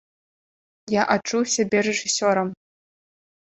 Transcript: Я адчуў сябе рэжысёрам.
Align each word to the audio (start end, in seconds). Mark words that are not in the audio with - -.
Я 0.93 1.03
адчуў 1.17 1.41
сябе 1.57 1.83
рэжысёрам. 1.91 2.53